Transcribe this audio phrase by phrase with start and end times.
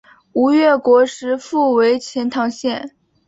[0.33, 2.95] 吴越国时复为钱唐县。